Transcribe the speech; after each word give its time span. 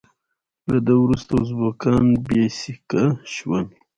له 0.71 0.77
ده 0.85 0.93
وروسته 1.03 1.31
ازبکان 1.43 2.05
بې 2.25 2.43
سیکه 2.59 3.03
شول. 3.33 3.65